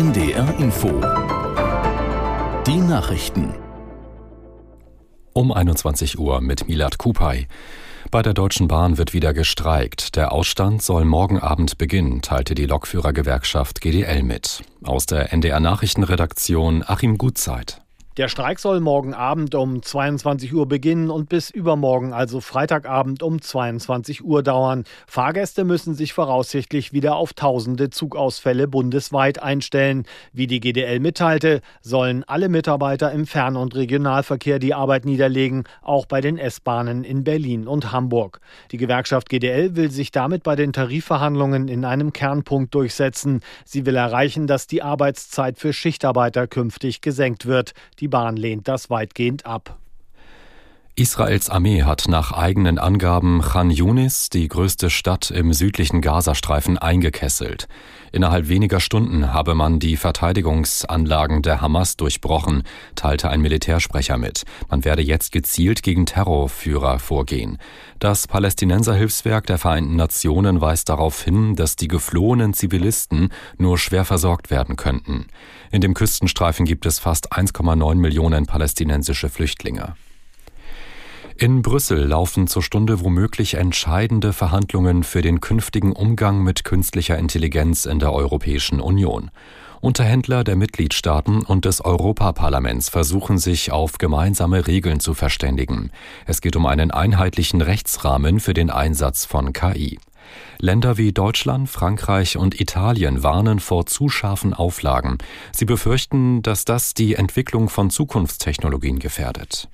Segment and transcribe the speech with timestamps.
[0.00, 0.88] NDR Info.
[2.66, 3.52] Die Nachrichten.
[5.34, 7.46] Um 21 Uhr mit Milad Kupay.
[8.10, 10.16] Bei der Deutschen Bahn wird wieder gestreikt.
[10.16, 14.62] Der Ausstand soll morgen Abend beginnen, teilte die Lokführergewerkschaft GDL mit.
[14.82, 17.82] Aus der NDR Nachrichtenredaktion Achim Gutzeit.
[18.20, 23.40] Der Streik soll morgen Abend um 22 Uhr beginnen und bis übermorgen, also Freitagabend um
[23.40, 24.84] 22 Uhr dauern.
[25.06, 30.04] Fahrgäste müssen sich voraussichtlich wieder auf tausende Zugausfälle bundesweit einstellen.
[30.34, 36.04] Wie die GDL mitteilte, sollen alle Mitarbeiter im Fern- und Regionalverkehr die Arbeit niederlegen, auch
[36.04, 38.40] bei den S-Bahnen in Berlin und Hamburg.
[38.70, 43.40] Die Gewerkschaft GDL will sich damit bei den Tarifverhandlungen in einem Kernpunkt durchsetzen.
[43.64, 47.72] Sie will erreichen, dass die Arbeitszeit für Schichtarbeiter künftig gesenkt wird.
[47.98, 49.78] Die Bahn lehnt das weitgehend ab.
[51.00, 57.68] Israels Armee hat nach eigenen Angaben Khan Yunis, die größte Stadt im südlichen Gazastreifen, eingekesselt.
[58.12, 62.64] Innerhalb weniger Stunden habe man die Verteidigungsanlagen der Hamas durchbrochen,
[62.96, 64.42] teilte ein Militärsprecher mit.
[64.68, 67.56] Man werde jetzt gezielt gegen Terrorführer vorgehen.
[67.98, 74.50] Das Palästinenserhilfswerk der Vereinten Nationen weist darauf hin, dass die geflohenen Zivilisten nur schwer versorgt
[74.50, 75.28] werden könnten.
[75.70, 79.94] In dem Küstenstreifen gibt es fast 1,9 Millionen palästinensische Flüchtlinge.
[81.42, 87.86] In Brüssel laufen zur Stunde womöglich entscheidende Verhandlungen für den künftigen Umgang mit künstlicher Intelligenz
[87.86, 89.30] in der Europäischen Union.
[89.80, 95.90] Unterhändler der Mitgliedstaaten und des Europaparlaments versuchen sich auf gemeinsame Regeln zu verständigen.
[96.26, 99.98] Es geht um einen einheitlichen Rechtsrahmen für den Einsatz von KI.
[100.58, 105.16] Länder wie Deutschland, Frankreich und Italien warnen vor zu scharfen Auflagen.
[105.52, 109.70] Sie befürchten, dass das die Entwicklung von Zukunftstechnologien gefährdet.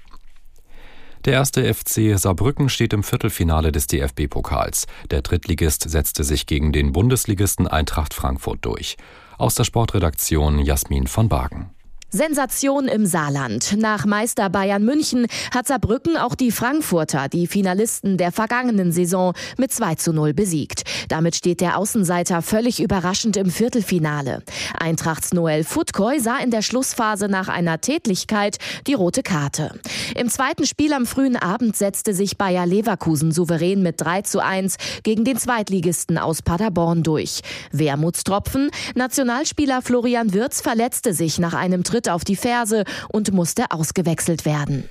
[1.27, 4.87] Der erste FC Saarbrücken steht im Viertelfinale des DFB-Pokals.
[5.11, 8.97] Der Drittligist setzte sich gegen den Bundesligisten Eintracht Frankfurt durch.
[9.37, 11.71] Aus der Sportredaktion Jasmin von Bagen.
[12.11, 13.75] Sensation im Saarland.
[13.79, 19.73] Nach Meister Bayern München hat Saarbrücken auch die Frankfurter, die Finalisten der vergangenen Saison, mit
[19.73, 20.85] 2 zu 0 besiegt.
[21.09, 24.43] Damit steht der Außenseiter völlig überraschend im Viertelfinale.
[24.79, 29.73] Eintrachts Noel Futkoy sah in der Schlussphase nach einer Tätlichkeit die rote Karte.
[30.15, 34.77] Im zweiten Spiel am frühen Abend setzte sich Bayer Leverkusen souverän mit 3 zu 1
[35.03, 37.41] gegen den Zweitligisten aus Paderborn durch.
[37.73, 43.71] Wermutstropfen, Nationalspieler Florian Wirz verletzte sich nach einem Tritt Tritt auf die Ferse und musste
[43.71, 44.85] ausgewechselt werden.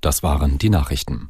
[0.00, 1.28] Das waren die Nachrichten.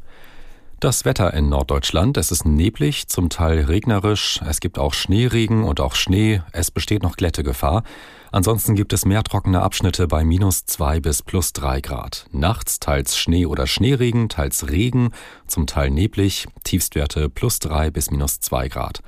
[0.79, 5.81] Das Wetter in Norddeutschland, es ist neblig, zum Teil regnerisch, es gibt auch Schneeregen und
[5.81, 7.83] auch Schnee, es besteht noch Glättegefahr.
[8.31, 12.27] Ansonsten gibt es mehr trockene Abschnitte bei minus zwei bis plus drei Grad.
[12.31, 15.13] Nachts teils Schnee oder Schneeregen, teils Regen,
[15.47, 19.01] zum Teil neblig, Tiefstwerte plus drei bis minus zwei Grad.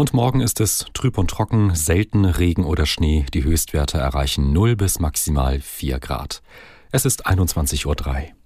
[0.00, 3.26] Und morgen ist es trüb und trocken, selten Regen oder Schnee.
[3.34, 6.40] Die Höchstwerte erreichen 0 bis maximal 4 Grad.
[6.92, 8.37] Es ist 21.03 Uhr.